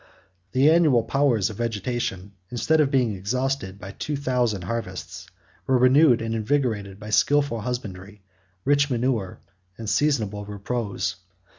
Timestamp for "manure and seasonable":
8.89-10.43